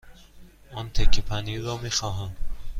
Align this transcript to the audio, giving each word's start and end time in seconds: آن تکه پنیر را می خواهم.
آن 0.73 0.89
تکه 0.89 1.21
پنیر 1.21 1.61
را 1.61 1.77
می 1.77 1.89
خواهم. 1.91 2.35